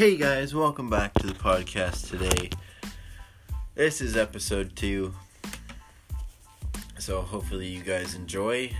Hey 0.00 0.16
guys, 0.16 0.54
welcome 0.54 0.88
back 0.88 1.12
to 1.18 1.26
the 1.26 1.34
podcast 1.34 2.08
today. 2.08 2.48
This 3.74 4.00
is 4.00 4.16
episode 4.16 4.74
two. 4.74 5.14
So 6.98 7.20
hopefully 7.20 7.66
you 7.66 7.82
guys 7.82 8.14
enjoy 8.14 8.70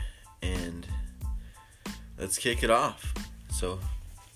and 0.41 0.87
let's 2.19 2.39
kick 2.39 2.63
it 2.63 2.71
off. 2.71 3.13
So 3.51 3.81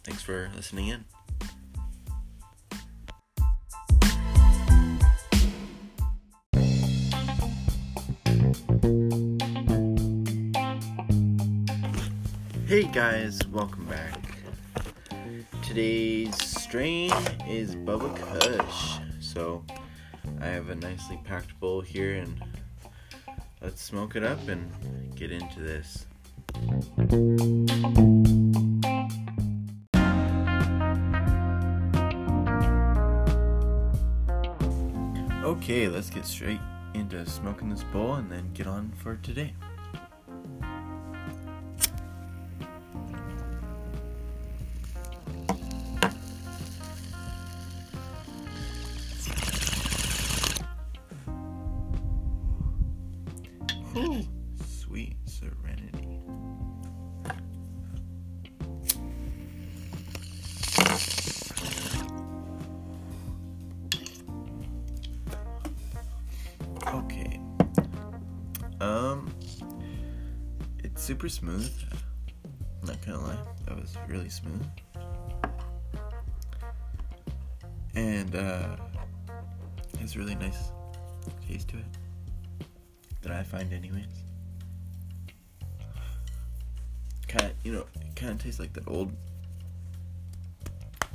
thanks 0.03 0.23
for 0.23 0.51
listening 0.55 0.89
in. 0.89 1.07
Hey 12.67 12.83
guys, 12.93 13.41
welcome 13.47 13.87
back. 13.87 14.21
Today's 15.63 16.54
strain 16.75 17.13
is 17.47 17.77
Bubba 17.77 18.13
Kush. 18.17 18.99
So 19.21 19.63
I 20.41 20.47
have 20.47 20.71
a 20.71 20.75
nicely 20.75 21.21
packed 21.23 21.61
bowl 21.61 21.81
here 21.81 22.15
and 22.15 22.43
let's 23.63 23.81
smoke 23.81 24.17
it 24.17 24.25
up 24.25 24.49
and 24.49 24.69
get 25.15 25.31
into 25.31 25.61
this. 25.61 26.07
Okay, 35.45 35.87
let's 35.87 36.11
get 36.11 36.27
straight 36.27 36.59
into 36.95 37.25
smoking 37.25 37.69
this 37.69 37.85
bowl 37.85 38.15
and 38.15 38.29
then 38.29 38.53
get 38.53 38.67
on 38.67 38.91
for 38.97 39.15
today. 39.15 39.55
Serenity. 55.45 56.21
Okay. 66.87 67.41
Um, 68.81 69.35
it's 70.83 71.03
super 71.03 71.29
smooth. 71.29 71.71
Not 72.85 73.05
gonna 73.05 73.21
lie, 73.21 73.39
that 73.67 73.77
was 73.77 73.97
really 74.09 74.29
smooth. 74.29 74.65
And 77.95 78.35
uh, 78.35 78.77
it's 80.01 80.17
really 80.17 80.35
nice 80.35 80.71
taste 81.47 81.69
to 81.69 81.77
it 81.77 81.85
that 83.23 83.33
I 83.33 83.43
find, 83.43 83.73
anyways. 83.73 84.24
Kind 87.37 87.51
of, 87.51 87.57
you 87.65 87.73
know, 87.73 87.85
it 87.97 88.15
kind 88.15 88.31
of 88.31 88.41
tastes 88.41 88.61
like 88.61 88.73
that 88.75 88.87
old, 88.87 89.11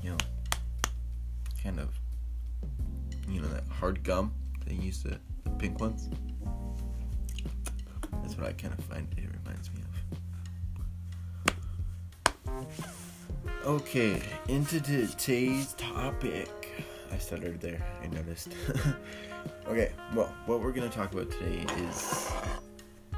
you 0.04 0.10
know, 0.10 0.18
kind 1.64 1.80
of, 1.80 1.98
you 3.30 3.40
know, 3.40 3.48
that 3.48 3.64
hard 3.70 4.04
gum 4.04 4.34
they 4.66 4.74
used 4.74 5.04
to, 5.04 5.18
the 5.46 5.50
pink 5.52 5.80
ones. 5.80 6.10
That's 8.22 8.36
what 8.36 8.48
I 8.48 8.52
kind 8.52 8.74
of 8.78 8.84
find 8.84 9.08
it 9.16 9.30
reminds 9.46 9.72
me 9.72 9.82
of. 12.46 13.66
Okay, 13.66 14.22
into 14.50 14.82
today's 14.82 15.72
topic. 15.74 16.50
I 17.14 17.18
stuttered 17.18 17.62
there, 17.62 17.82
I 18.04 18.08
noticed. 18.08 18.50
okay, 19.68 19.94
well, 20.14 20.34
what 20.48 20.60
we're 20.60 20.74
to 20.74 20.90
talk 20.90 21.14
about 21.14 21.32
today 21.32 21.66
is 21.78 22.30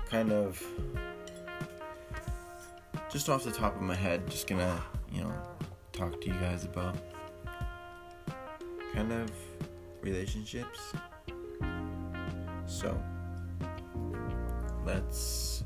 kind 0.08 0.32
of 0.32 0.64
just 3.12 3.28
off 3.28 3.44
the 3.44 3.52
top 3.52 3.76
of 3.76 3.82
my 3.82 3.96
head, 3.96 4.30
just 4.30 4.48
to, 4.48 4.82
you 5.12 5.22
know, 5.22 5.34
talk 5.92 6.22
to 6.22 6.28
you 6.28 6.34
guys 6.36 6.64
about 6.64 6.96
kind 8.94 9.12
of 9.12 9.30
relationships. 10.02 10.94
So, 12.66 12.98
let's 14.86 15.64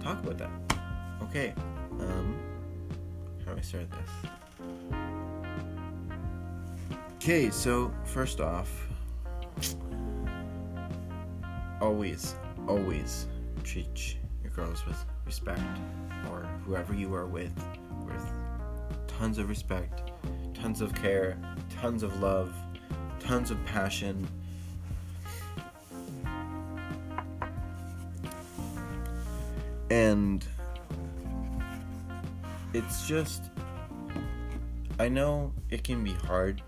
talk 0.00 0.22
about 0.22 0.38
that. 0.38 0.50
Okay, 1.24 1.52
um, 2.00 2.38
how 3.44 3.52
do 3.52 3.58
I 3.58 3.62
start 3.62 3.86
this? 3.90 4.10
Okay, 7.16 7.50
so 7.50 7.92
first 8.04 8.40
off, 8.40 8.86
always, 11.80 12.36
always 12.68 13.26
treat 13.64 14.16
your 14.42 14.52
girls 14.52 14.86
with 14.86 15.04
respect, 15.26 15.60
or 16.30 16.46
whoever 16.66 16.94
you 16.94 17.14
are 17.14 17.26
with, 17.26 17.52
with 18.06 18.24
tons 19.06 19.38
of 19.38 19.48
respect, 19.48 20.10
tons 20.54 20.80
of 20.80 20.94
care, 20.94 21.38
tons 21.80 22.02
of 22.02 22.20
love, 22.20 22.54
tons 23.20 23.50
of 23.50 23.64
passion. 23.64 24.26
And 29.90 30.44
it's 32.72 33.06
just, 33.06 33.44
I 34.98 35.08
know 35.08 35.52
it 35.70 35.84
can 35.84 36.02
be 36.02 36.12
hard 36.12 36.62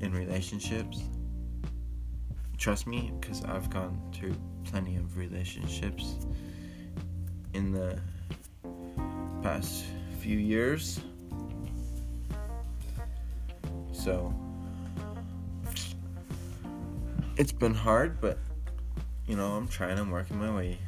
in 0.00 0.12
relationships. 0.12 1.02
Trust 2.58 2.86
me, 2.86 3.12
because 3.20 3.44
I've 3.44 3.68
gone 3.70 4.00
through 4.12 4.36
plenty 4.64 4.96
of 4.96 5.16
relationships 5.18 6.16
in 7.54 7.72
the 7.72 7.98
past 9.42 9.84
few 10.20 10.38
years. 10.38 11.00
So, 13.92 14.34
it's 17.36 17.52
been 17.52 17.74
hard, 17.74 18.20
but 18.20 18.38
you 19.26 19.36
know, 19.36 19.52
I'm 19.52 19.68
trying, 19.68 19.98
I'm 19.98 20.10
working 20.10 20.38
my 20.38 20.54
way. 20.54 20.78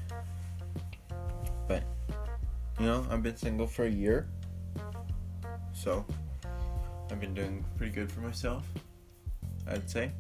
But, 1.67 1.85
you 2.79 2.87
know, 2.87 3.07
I've 3.11 3.23
been 3.23 3.37
single 3.37 3.67
for 3.67 3.87
a 3.87 3.91
year. 3.91 4.29
So, 5.73 6.05
I've 7.11 7.21
been 7.21 7.35
doing 7.35 7.65
pretty 7.79 7.93
good 7.93 8.13
for 8.13 8.21
myself. 8.21 8.67
I'd 9.69 9.89
say. 9.89 10.13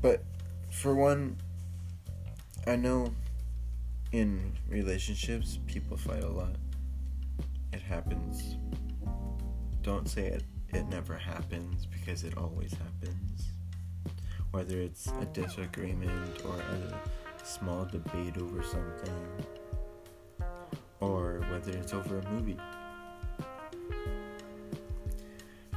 But 0.00 0.22
for 0.70 0.94
one, 0.94 1.36
I 2.66 2.76
know 2.76 3.12
in 4.12 4.52
relationships 4.68 5.58
people 5.66 5.96
fight 5.96 6.22
a 6.22 6.28
lot. 6.28 6.56
It 7.72 7.80
happens. 7.80 8.56
Don't 9.82 10.08
say 10.08 10.26
it 10.26 10.42
it 10.70 10.86
never 10.88 11.16
happens 11.16 11.86
because 11.86 12.24
it 12.24 12.36
always 12.36 12.72
happens. 12.72 13.50
Whether 14.50 14.78
it's 14.80 15.06
a 15.20 15.24
disagreement 15.26 16.44
or 16.44 16.56
a 16.56 17.46
small 17.46 17.84
debate 17.84 18.36
over 18.38 18.62
something 18.62 19.46
or 21.00 21.44
whether 21.50 21.72
it's 21.72 21.94
over 21.94 22.18
a 22.18 22.30
movie 22.30 22.58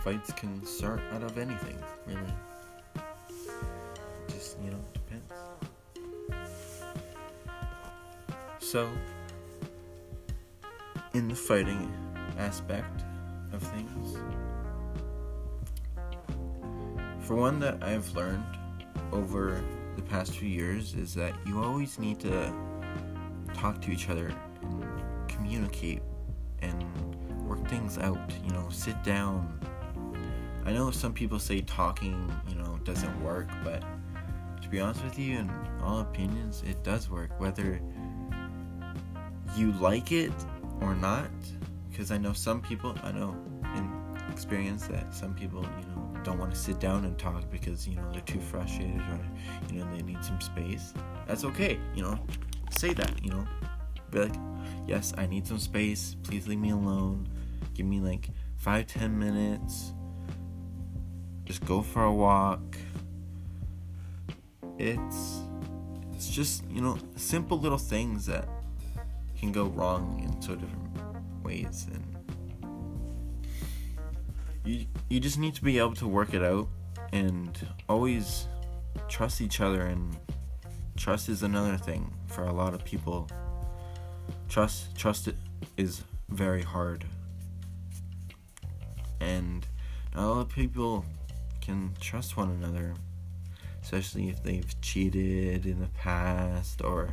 fights 0.03 0.31
can 0.33 0.65
start 0.65 1.01
out 1.11 1.23
of 1.23 1.37
anything, 1.37 1.77
really. 2.07 2.33
Just, 4.29 4.57
you 4.63 4.71
know, 4.71 4.98
So, 8.71 8.87
in 11.15 11.27
the 11.27 11.33
fighting 11.33 11.91
aspect 12.37 13.03
of 13.51 13.63
things, 13.63 14.15
for 17.25 17.33
one 17.33 17.59
that 17.61 17.81
I've 17.81 18.07
learned 18.15 18.45
over 19.11 19.63
the 19.95 20.03
past 20.03 20.37
few 20.37 20.47
years 20.47 20.93
is 20.93 21.15
that 21.15 21.33
you 21.47 21.63
always 21.63 21.97
need 21.97 22.19
to 22.19 22.53
talk 23.55 23.81
to 23.81 23.91
each 23.91 24.07
other 24.07 24.31
and 24.61 25.27
communicate 25.27 26.03
and 26.61 26.83
work 27.47 27.67
things 27.67 27.97
out, 27.97 28.31
you 28.45 28.51
know, 28.51 28.69
sit 28.69 29.03
down 29.03 29.59
I 30.63 30.73
know 30.73 30.91
some 30.91 31.13
people 31.13 31.39
say 31.39 31.61
talking, 31.61 32.31
you 32.47 32.53
know, 32.53 32.79
doesn't 32.83 33.23
work, 33.23 33.49
but 33.63 33.83
to 34.61 34.69
be 34.69 34.79
honest 34.79 35.03
with 35.03 35.17
you, 35.17 35.39
in 35.39 35.51
all 35.81 36.01
opinions, 36.01 36.61
it 36.69 36.83
does 36.83 37.09
work. 37.09 37.31
Whether 37.39 37.81
you 39.55 39.71
like 39.73 40.11
it 40.11 40.33
or 40.81 40.95
not, 40.95 41.29
because 41.89 42.11
I 42.11 42.17
know 42.17 42.33
some 42.33 42.61
people, 42.61 42.95
I 43.03 43.11
know 43.11 43.35
in 43.75 43.91
experience 44.31 44.87
that 44.87 45.13
some 45.13 45.33
people, 45.33 45.61
you 45.61 45.85
know, 45.87 46.21
don't 46.23 46.37
want 46.37 46.53
to 46.53 46.59
sit 46.59 46.79
down 46.79 47.05
and 47.05 47.17
talk 47.17 47.49
because, 47.49 47.87
you 47.87 47.95
know, 47.95 48.09
they're 48.11 48.21
too 48.21 48.39
frustrated 48.39 49.01
or, 49.01 49.19
you 49.71 49.79
know, 49.79 49.95
they 49.95 50.01
need 50.01 50.23
some 50.23 50.39
space. 50.41 50.93
That's 51.27 51.43
okay, 51.45 51.79
you 51.95 52.03
know, 52.03 52.19
say 52.71 52.93
that, 52.93 53.23
you 53.23 53.31
know. 53.31 53.45
Be 54.11 54.21
like, 54.21 54.35
yes, 54.87 55.13
I 55.17 55.27
need 55.27 55.45
some 55.45 55.59
space. 55.59 56.15
Please 56.23 56.47
leave 56.47 56.57
me 56.59 56.71
alone. 56.71 57.27
Give 57.75 57.85
me 57.85 57.99
like 57.99 58.29
five, 58.55 58.87
ten 58.87 59.17
minutes. 59.19 59.93
Just 61.45 61.63
go 61.65 61.81
for 61.81 62.03
a 62.03 62.13
walk. 62.13 62.77
It's 64.77 65.41
it's 66.13 66.29
just, 66.29 66.63
you 66.69 66.81
know, 66.81 66.97
simple 67.15 67.59
little 67.59 67.77
things 67.77 68.25
that 68.25 68.47
can 69.39 69.51
go 69.51 69.65
wrong 69.67 70.21
in 70.23 70.41
so 70.41 70.55
different 70.55 71.43
ways 71.43 71.87
and 71.93 72.03
you 74.65 74.85
you 75.09 75.19
just 75.19 75.37
need 75.37 75.55
to 75.55 75.63
be 75.63 75.77
able 75.77 75.95
to 75.95 76.07
work 76.07 76.33
it 76.33 76.43
out 76.43 76.67
and 77.13 77.67
always 77.87 78.47
trust 79.07 79.41
each 79.41 79.61
other 79.61 79.81
and 79.81 80.17
trust 80.97 81.29
is 81.29 81.43
another 81.43 81.77
thing 81.77 82.13
for 82.27 82.43
a 82.43 82.51
lot 82.51 82.73
of 82.73 82.83
people. 82.83 83.27
Trust 84.47 84.95
trust 84.95 85.29
is 85.77 86.03
very 86.29 86.61
hard. 86.61 87.05
And 89.21 89.65
not 90.13 90.23
a 90.23 90.27
lot 90.27 90.41
of 90.41 90.49
people 90.49 91.05
can 91.61 91.93
trust 91.99 92.37
one 92.37 92.49
another 92.51 92.93
especially 93.81 94.29
if 94.29 94.43
they've 94.43 94.79
cheated 94.81 95.65
in 95.65 95.79
the 95.79 95.87
past 95.87 96.81
or 96.83 97.09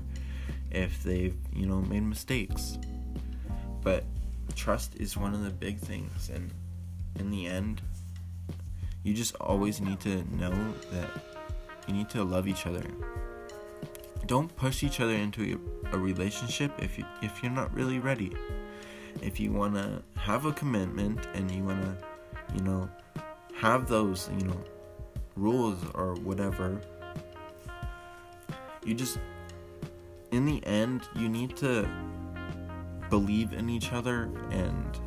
if 0.71 1.03
they've 1.03 1.37
you 1.55 1.67
know 1.67 1.81
made 1.83 2.03
mistakes. 2.03 2.79
But 3.83 4.05
trust 4.55 4.97
is 4.97 5.17
one 5.17 5.35
of 5.35 5.45
the 5.45 5.51
big 5.51 5.79
things 5.79 6.31
and 6.31 6.51
in 7.19 7.31
the 7.31 7.47
end 7.47 7.83
you 9.03 9.13
just 9.13 9.35
always 9.37 9.81
need 9.81 10.01
to 10.01 10.25
know 10.35 10.75
that 10.93 11.11
you 11.87 11.95
need 11.95 12.09
to 12.11 12.25
love 12.25 12.49
each 12.49 12.67
other. 12.67 12.83
Don't 14.27 14.55
push 14.57 14.83
each 14.83 14.99
other 14.99 15.13
into 15.13 15.61
a 15.93 15.99
relationship 15.99 16.73
if 16.79 16.99
you 16.99 17.05
if 17.23 17.43
you're 17.43 17.53
not 17.53 17.73
really 17.73 17.99
ready. 17.99 18.33
If 19.23 19.39
you 19.39 19.53
want 19.53 19.75
to 19.75 20.03
have 20.17 20.47
a 20.47 20.53
commitment 20.53 21.27
and 21.35 21.51
you 21.51 21.65
want 21.65 21.83
to 21.83 22.55
you 22.55 22.63
know 22.63 22.89
have 23.55 23.89
those 23.89 24.29
you 24.39 24.47
know 24.47 24.61
rules 25.37 25.79
or 25.95 26.15
whatever 26.15 26.81
you 28.87 28.95
just 28.95 29.19
in 30.31 30.47
the 30.47 30.65
end 30.67 31.03
you 31.15 31.29
need 31.29 31.57
to 31.57 31.89
believe 33.11 33.53
in 33.53 33.69
each 33.69 33.93
other 33.93 34.31
and 34.51 34.99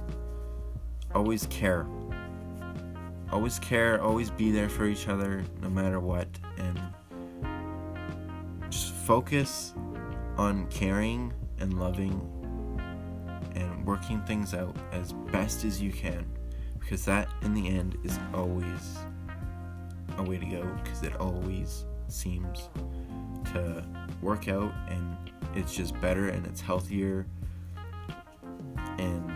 always 1.13 1.45
care. 1.47 1.85
Always 3.31 3.59
care 3.59 4.01
always 4.01 4.31
be 4.31 4.51
there 4.51 4.69
for 4.69 4.85
each 4.85 5.07
other 5.07 5.43
no 5.61 5.69
matter 5.69 5.99
what 5.99 6.27
and 6.57 6.79
just 8.69 8.93
focus 8.93 9.73
on 10.37 10.65
caring 10.67 11.33
and 11.59 11.79
loving 11.79 12.19
and 13.55 13.85
working 13.85 14.21
things 14.21 14.53
out 14.53 14.75
as 14.91 15.13
best 15.31 15.63
as 15.63 15.81
you 15.81 15.91
can 15.91 16.25
because 16.79 17.05
that 17.05 17.27
in 17.43 17.53
the 17.53 17.67
end 17.67 17.97
is 18.03 18.17
always 18.33 18.97
a 20.17 20.23
way 20.23 20.37
to 20.37 20.45
go 20.45 20.63
because 20.83 21.03
it 21.03 21.15
always 21.17 21.85
seems 22.07 22.69
to 23.45 23.85
work 24.21 24.47
out 24.47 24.73
and 24.89 25.17
it's 25.55 25.73
just 25.73 25.99
better 26.01 26.29
and 26.29 26.45
it's 26.45 26.61
healthier. 26.61 27.25
And 28.97 29.31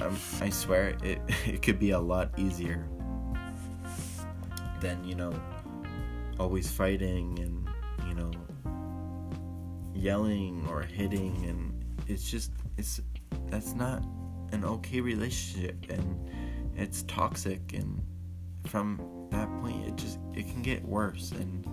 um, 0.00 0.16
I 0.40 0.50
swear 0.50 0.96
it, 1.02 1.20
it 1.46 1.62
could 1.62 1.78
be 1.78 1.90
a 1.90 2.00
lot 2.00 2.30
easier 2.38 2.88
than 4.80 5.04
you 5.04 5.14
know 5.14 5.32
always 6.40 6.68
fighting 6.68 7.38
and 7.38 7.68
you 8.08 8.14
know 8.14 8.30
yelling 9.94 10.66
or 10.68 10.82
hitting. 10.82 11.44
And 11.48 11.84
it's 12.08 12.28
just 12.28 12.52
it's 12.76 13.00
that's 13.48 13.74
not 13.74 14.02
an 14.52 14.64
okay 14.64 15.00
relationship 15.00 15.76
and 15.88 16.28
it's 16.76 17.02
toxic. 17.04 17.72
And 17.74 18.02
from 18.66 19.28
that 19.30 19.48
point 19.60 19.86
it 19.86 19.96
just 19.96 20.18
it 20.34 20.48
can 20.48 20.62
get 20.62 20.84
worse. 20.84 21.32
And 21.32 21.66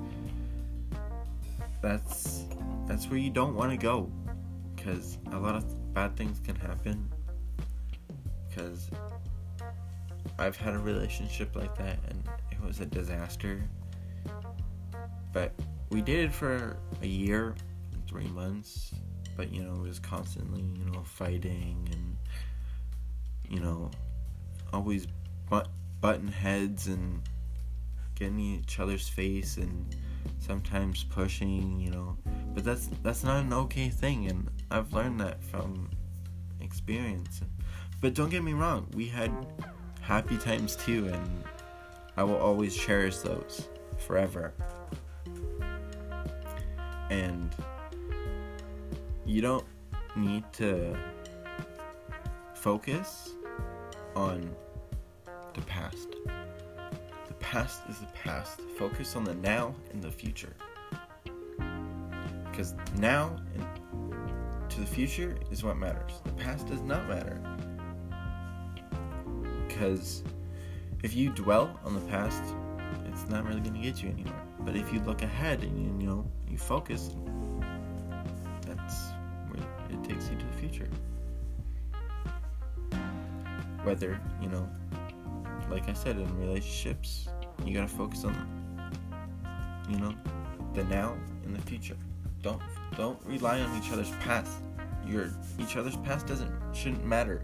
that's 1.81 2.45
that's 2.87 3.07
where 3.07 3.19
you 3.19 3.29
don't 3.29 3.55
want 3.55 3.71
to 3.71 3.77
go. 3.77 4.11
Because 4.75 5.17
a 5.31 5.37
lot 5.37 5.55
of 5.55 5.93
bad 5.93 6.15
things 6.15 6.39
can 6.39 6.55
happen. 6.55 7.11
Because 8.47 8.89
I've 10.37 10.57
had 10.57 10.73
a 10.73 10.79
relationship 10.79 11.55
like 11.55 11.77
that 11.77 11.99
and 12.09 12.23
it 12.51 12.61
was 12.65 12.79
a 12.79 12.85
disaster. 12.85 13.61
But 15.33 15.53
we 15.89 16.01
dated 16.01 16.33
for 16.33 16.77
a 17.01 17.07
year 17.07 17.55
and 17.91 18.07
three 18.07 18.27
months. 18.27 18.93
But 19.37 19.53
you 19.53 19.63
know 19.63 19.75
it 19.83 19.87
was 19.87 19.99
constantly 19.99 20.61
you 20.61 20.91
know 20.91 21.03
fighting 21.03 21.87
and 21.91 22.17
you 23.49 23.59
know 23.61 23.89
always 24.73 25.07
butt 25.49 25.69
button 26.01 26.27
heads 26.27 26.87
and 26.87 27.21
getting 28.15 28.39
each 28.39 28.79
other's 28.79 29.07
face 29.07 29.57
and 29.57 29.95
sometimes 30.39 31.03
pushing, 31.03 31.79
you 31.79 31.91
know. 31.91 32.17
But 32.53 32.63
that's 32.63 32.87
that's 33.03 33.23
not 33.23 33.43
an 33.43 33.53
okay 33.53 33.89
thing 33.89 34.27
and 34.27 34.49
I've 34.71 34.93
learned 34.93 35.19
that 35.21 35.43
from 35.43 35.89
experience. 36.61 37.41
But 38.01 38.13
don't 38.13 38.29
get 38.29 38.43
me 38.43 38.53
wrong, 38.53 38.87
we 38.93 39.07
had 39.07 39.31
happy 40.01 40.37
times 40.37 40.75
too 40.75 41.07
and 41.07 41.43
I 42.17 42.23
will 42.23 42.37
always 42.37 42.75
cherish 42.75 43.17
those 43.19 43.67
forever. 43.97 44.53
And 47.09 47.55
you 49.25 49.41
don't 49.41 49.65
need 50.15 50.43
to 50.53 50.97
focus 52.53 53.31
on 54.15 54.53
the 55.53 55.61
past. 55.61 56.07
Past 57.49 57.81
is 57.89 57.97
the 57.97 58.05
past. 58.05 58.61
Focus 58.77 59.15
on 59.15 59.23
the 59.23 59.33
now 59.33 59.73
and 59.91 60.03
the 60.03 60.11
future. 60.11 60.53
Because 62.51 62.75
now 62.99 63.35
and 63.55 64.69
to 64.69 64.79
the 64.79 64.85
future 64.85 65.35
is 65.49 65.63
what 65.63 65.75
matters. 65.75 66.21
The 66.25 66.33
past 66.33 66.67
does 66.67 66.83
not 66.83 67.09
matter. 67.09 67.41
Because 69.67 70.21
if 71.01 71.15
you 71.15 71.31
dwell 71.31 71.79
on 71.83 71.95
the 71.95 72.01
past, 72.01 72.43
it's 73.07 73.27
not 73.29 73.47
really 73.47 73.61
going 73.61 73.73
to 73.73 73.81
get 73.81 74.03
you 74.03 74.09
anywhere. 74.11 74.43
But 74.59 74.75
if 74.75 74.93
you 74.93 74.99
look 74.99 75.23
ahead 75.23 75.63
and 75.63 75.99
you 75.99 76.07
know 76.07 76.31
you 76.47 76.59
focus, 76.59 77.15
that's 78.61 79.07
where 79.49 79.67
it 79.89 80.03
takes 80.07 80.29
you 80.29 80.37
to 80.37 80.45
the 80.45 80.53
future. 80.53 80.89
Whether 83.83 84.21
you 84.39 84.49
know 84.49 84.69
like 85.69 85.87
I 85.87 85.93
said, 85.93 86.17
in 86.17 86.39
relationships, 86.39 87.29
you 87.65 87.73
gotta 87.73 87.87
focus 87.87 88.23
on, 88.25 88.35
you 89.89 89.97
know, 89.97 90.13
the 90.73 90.83
now 90.85 91.15
and 91.43 91.55
the 91.55 91.61
future. 91.61 91.97
Don't 92.41 92.61
don't 92.95 93.19
rely 93.25 93.59
on 93.59 93.77
each 93.77 93.91
other's 93.91 94.11
past. 94.21 94.51
Your 95.05 95.31
each 95.59 95.75
other's 95.75 95.97
past 95.97 96.27
doesn't 96.27 96.51
shouldn't 96.73 97.05
matter. 97.05 97.43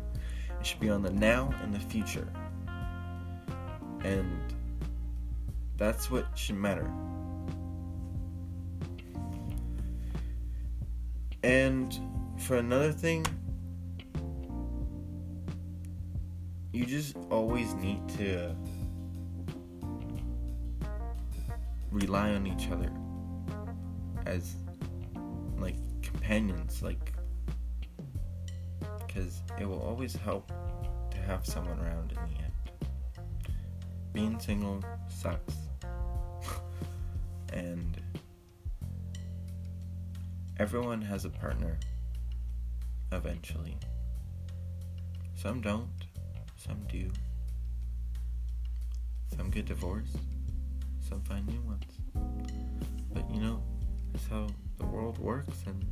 It 0.59 0.65
should 0.65 0.79
be 0.79 0.89
on 0.89 1.01
the 1.01 1.11
now 1.11 1.53
and 1.63 1.73
the 1.73 1.79
future. 1.79 2.27
And 4.03 4.53
that's 5.77 6.09
what 6.11 6.25
should 6.37 6.55
matter. 6.55 6.89
And 11.43 11.99
for 12.37 12.57
another 12.57 12.91
thing, 12.91 13.25
you 16.71 16.85
just 16.85 17.15
always 17.29 17.73
need 17.75 18.07
to 18.17 18.55
rely 21.95 22.31
on 22.31 22.45
each 22.45 22.69
other 22.69 22.91
as 24.25 24.55
like 25.57 25.77
companions 26.01 26.81
like 26.81 27.13
because 29.05 29.41
it 29.59 29.65
will 29.65 29.81
always 29.81 30.15
help 30.15 30.51
to 31.09 31.17
have 31.17 31.45
someone 31.45 31.79
around 31.79 32.11
in 32.11 32.17
the 32.17 32.43
end 32.43 32.53
being 34.13 34.39
single 34.39 34.83
sucks 35.07 35.55
and 37.53 38.01
everyone 40.57 41.01
has 41.01 41.25
a 41.25 41.29
partner 41.29 41.77
eventually 43.11 43.77
some 45.35 45.61
don't 45.61 45.89
some 46.65 46.81
do. 46.89 47.11
Some 49.35 49.51
get 49.51 49.65
divorced. 49.65 50.17
Some 51.07 51.21
find 51.21 51.45
new 51.47 51.61
ones. 51.61 51.83
But 53.13 53.29
you 53.29 53.39
know, 53.39 53.61
that's 54.11 54.27
how 54.27 54.47
the 54.77 54.85
world 54.85 55.19
works 55.19 55.63
and 55.67 55.85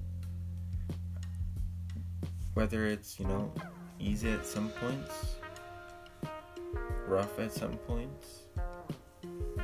whether 2.55 2.85
it's, 2.85 3.19
you 3.19 3.27
know, 3.27 3.53
easy 3.99 4.31
at 4.31 4.45
some 4.45 4.69
points, 4.69 5.35
rough 7.07 7.39
at 7.39 7.51
some 7.51 7.77
points, 7.77 8.43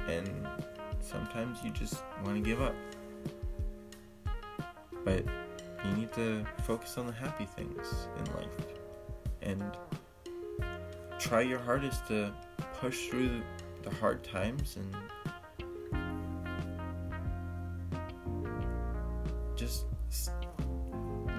and 0.07 0.47
sometimes 0.99 1.59
you 1.63 1.71
just 1.71 2.03
want 2.23 2.35
to 2.35 2.41
give 2.41 2.61
up. 2.61 2.75
But 5.03 5.25
you 5.85 5.91
need 5.93 6.13
to 6.13 6.45
focus 6.63 6.97
on 6.97 7.07
the 7.07 7.13
happy 7.13 7.45
things 7.45 8.07
in 8.17 8.33
life 8.35 8.67
and 9.41 9.63
try 11.17 11.41
your 11.41 11.59
hardest 11.59 12.07
to 12.07 12.33
push 12.79 13.07
through 13.07 13.41
the 13.83 13.89
hard 13.95 14.23
times 14.23 14.75
and 14.75 14.95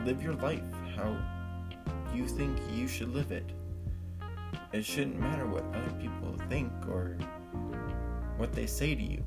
live 0.05 0.23
your 0.23 0.35
life 0.35 0.63
how 0.97 1.17
you 2.15 2.27
think 2.27 2.59
you 2.73 2.89
should 2.89 3.15
live 3.15 3.33
it. 3.33 3.45
It 4.73 4.85
shouldn't 4.85 5.19
matter 5.19 5.47
what 5.47 5.65
other 5.75 5.93
people 6.01 6.35
think 6.49 6.73
or 6.89 7.17
what 8.37 8.53
they 8.53 8.67
say 8.67 8.95
to 8.95 9.03
you 9.03 9.25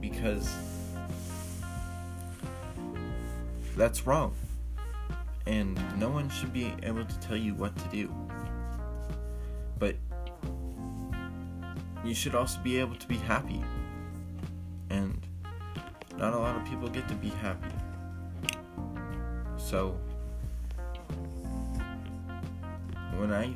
because 0.00 0.50
that's 3.76 4.06
wrong. 4.06 4.34
And 5.46 5.78
no 5.98 6.10
one 6.10 6.28
should 6.28 6.52
be 6.52 6.72
able 6.82 7.04
to 7.04 7.18
tell 7.20 7.36
you 7.36 7.54
what 7.54 7.76
to 7.76 7.88
do. 7.88 8.14
But 9.78 9.96
you 12.04 12.14
should 12.14 12.34
also 12.34 12.60
be 12.60 12.78
able 12.78 12.96
to 12.96 13.08
be 13.08 13.16
happy. 13.16 13.64
And 14.90 15.26
not 16.18 16.34
a 16.34 16.38
lot 16.38 16.56
of 16.56 16.64
people 16.66 16.88
get 16.88 17.08
to 17.08 17.14
be 17.14 17.30
happy. 17.30 17.79
So, 19.70 19.96
when 23.14 23.32
I 23.32 23.54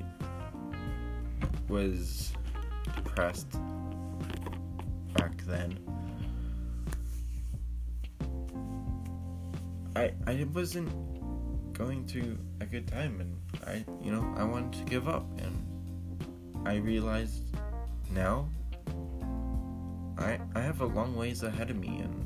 was 1.68 2.32
depressed 2.94 3.50
back 5.14 5.36
then, 5.44 5.76
I 9.96 10.12
I 10.28 10.46
wasn't 10.54 10.88
going 11.72 12.06
through 12.06 12.38
a 12.60 12.66
good 12.66 12.86
time 12.86 13.20
and 13.20 13.36
I 13.66 13.84
you 14.00 14.12
know 14.12 14.34
I 14.36 14.44
wanted 14.44 14.78
to 14.78 14.84
give 14.84 15.08
up 15.08 15.26
and 15.38 16.62
I 16.64 16.76
realized 16.76 17.42
now 18.12 18.48
I 20.16 20.38
I 20.54 20.60
have 20.60 20.80
a 20.80 20.86
long 20.86 21.16
ways 21.16 21.42
ahead 21.42 21.70
of 21.70 21.76
me 21.76 21.98
and 21.98 22.24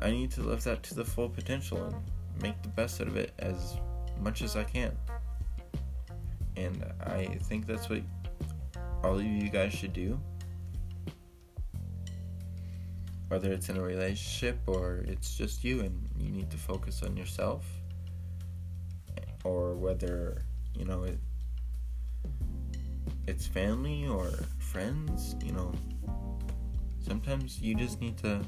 I 0.00 0.10
need 0.10 0.32
to 0.32 0.42
live 0.42 0.64
that 0.64 0.82
to 0.82 0.94
the 0.96 1.04
full 1.04 1.28
potential 1.28 1.84
and 1.84 1.94
make 2.40 2.60
the 2.62 2.68
best 2.68 3.00
out 3.00 3.06
of 3.06 3.16
it 3.16 3.32
as 3.38 3.76
much 4.20 4.42
as 4.42 4.56
I 4.56 4.64
can. 4.64 4.96
And 6.56 6.84
I 7.00 7.38
think 7.42 7.66
that's 7.66 7.88
what 7.88 8.02
all 9.02 9.18
of 9.18 9.24
you 9.24 9.50
guys 9.50 9.72
should 9.72 9.92
do. 9.92 10.20
Whether 13.28 13.52
it's 13.52 13.68
in 13.68 13.76
a 13.76 13.82
relationship 13.82 14.60
or 14.66 15.04
it's 15.08 15.36
just 15.36 15.64
you 15.64 15.80
and 15.80 16.08
you 16.16 16.30
need 16.30 16.50
to 16.50 16.56
focus 16.56 17.02
on 17.02 17.16
yourself, 17.16 17.64
or 19.42 19.74
whether, 19.74 20.42
you 20.74 20.84
know, 20.84 21.04
it, 21.04 21.18
it's 23.26 23.46
family 23.46 24.06
or 24.06 24.30
friends, 24.58 25.34
you 25.44 25.52
know, 25.52 25.72
sometimes 27.00 27.60
you 27.60 27.74
just 27.74 28.00
need 28.00 28.16
to 28.18 28.40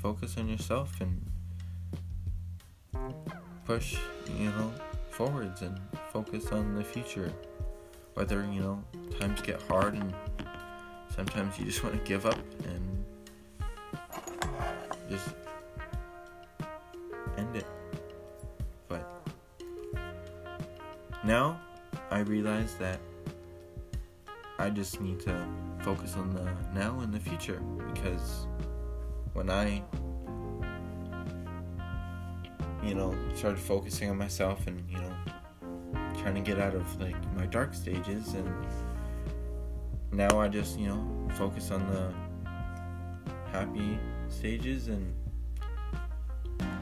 focus 0.00 0.36
on 0.38 0.48
yourself 0.48 1.00
and 1.00 1.20
push, 3.64 3.96
you 4.38 4.46
know, 4.50 4.72
forwards 5.10 5.62
and 5.62 5.78
focus 6.12 6.46
on 6.52 6.74
the 6.74 6.84
future. 6.84 7.32
Whether, 8.14 8.46
you 8.52 8.60
know, 8.60 8.84
times 9.18 9.40
get 9.42 9.62
hard 9.62 9.94
and 9.94 10.14
sometimes 11.14 11.58
you 11.58 11.64
just 11.64 11.82
want 11.84 11.96
to 11.96 12.08
give 12.08 12.26
up 12.26 12.38
and 12.64 13.04
just 15.08 15.28
end 17.36 17.56
it. 17.56 17.66
But 18.88 19.08
now 21.24 21.60
I 22.10 22.20
realize 22.20 22.74
that 22.76 23.00
I 24.58 24.68
just 24.68 25.00
need 25.00 25.20
to 25.20 25.46
focus 25.80 26.16
on 26.16 26.34
the 26.34 26.44
now 26.78 27.00
and 27.00 27.12
the 27.12 27.20
future 27.20 27.62
because 27.94 28.46
when 29.32 29.48
I 29.48 29.82
you 32.82 32.94
know, 32.94 33.14
started 33.34 33.58
focusing 33.58 34.10
on 34.10 34.18
myself 34.18 34.66
and, 34.66 34.82
you 34.90 34.98
know, 34.98 35.14
trying 36.20 36.34
to 36.34 36.40
get 36.40 36.58
out 36.58 36.74
of 36.74 37.00
like 37.00 37.16
my 37.34 37.46
dark 37.46 37.74
stages. 37.74 38.34
And 38.34 38.52
now 40.12 40.40
I 40.40 40.48
just, 40.48 40.78
you 40.78 40.88
know, 40.88 41.28
focus 41.36 41.70
on 41.70 41.86
the 41.90 42.12
happy 43.52 43.98
stages 44.28 44.88
and 44.88 45.14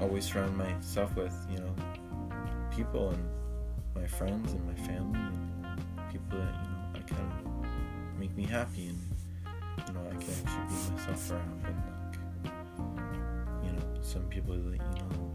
always 0.01 0.25
surround 0.25 0.57
myself 0.57 1.15
with, 1.17 1.35
you 1.51 1.59
know, 1.59 1.75
people 2.75 3.11
and 3.11 3.29
my 3.95 4.07
friends 4.07 4.53
and 4.53 4.67
my 4.67 4.75
family 4.87 5.19
and 5.19 5.83
people 6.13 6.39
that, 6.39 6.55
you 6.63 6.71
know, 6.71 6.85
I 6.95 7.01
kind 7.01 7.33
of 7.33 8.19
make 8.19 8.37
me 8.37 8.45
happy 8.45 8.89
and 8.89 8.99
you 9.87 9.95
know, 9.95 10.01
I 10.07 10.11
can 10.11 10.31
actually 10.31 10.67
be 10.69 10.91
myself 10.97 11.31
around 11.31 11.65
and 11.65 11.83
like 12.45 12.53
you 13.65 13.73
know, 13.73 14.01
some 14.01 14.23
people 14.25 14.55
that, 14.55 14.73
you 14.73 14.79
know, 14.79 15.28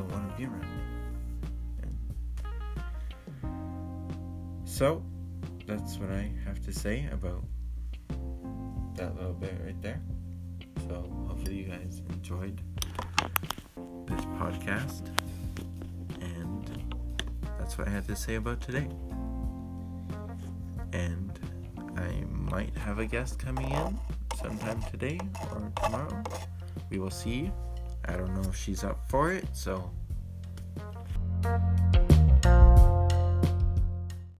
don't 0.00 0.12
want 0.12 0.30
to 0.30 0.36
be 0.36 0.44
around. 0.46 0.64
And 1.82 1.94
so, 4.64 5.02
that's 5.66 5.98
what 5.98 6.10
I 6.10 6.32
have 6.44 6.64
to 6.64 6.72
say 6.72 7.06
about 7.12 7.44
that 8.94 9.14
little 9.16 9.34
bit 9.34 9.54
right 9.64 9.80
there. 9.82 10.00
So, 10.88 10.94
hopefully, 11.28 11.56
you 11.56 11.64
guys 11.64 12.02
enjoyed 12.10 12.60
this 14.06 14.24
podcast. 14.40 15.10
And 16.20 16.94
that's 17.58 17.76
what 17.76 17.86
I 17.86 17.90
had 17.90 18.06
to 18.08 18.16
say 18.16 18.36
about 18.36 18.60
today. 18.60 18.88
And 20.92 21.38
I 21.96 22.24
might 22.50 22.74
have 22.78 22.98
a 22.98 23.06
guest 23.06 23.38
coming 23.38 23.70
in 23.70 23.98
sometime 24.40 24.82
today 24.90 25.20
or 25.52 25.70
tomorrow. 25.84 26.22
We 26.88 26.98
will 26.98 27.10
see. 27.10 27.50
I 28.10 28.16
don't 28.16 28.34
know 28.34 28.48
if 28.48 28.56
she's 28.56 28.82
up 28.82 29.08
for 29.08 29.32
it, 29.32 29.44
so 29.52 29.88